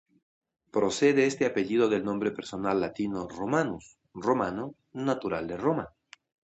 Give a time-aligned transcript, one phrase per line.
[0.71, 5.93] Procede este apellido del nombre personal latino Romanus, "romano", "natural de Roma".